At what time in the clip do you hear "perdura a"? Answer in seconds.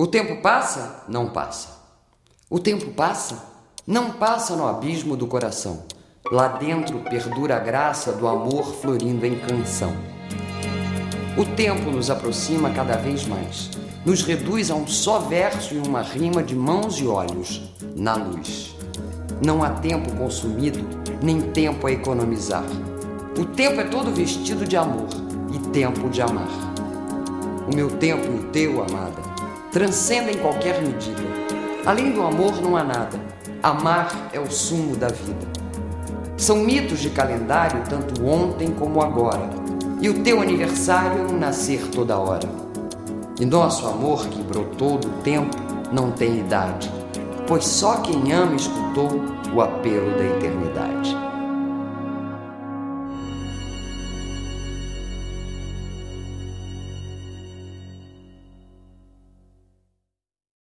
7.00-7.58